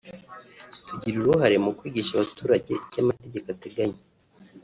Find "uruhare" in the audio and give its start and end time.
1.19-1.55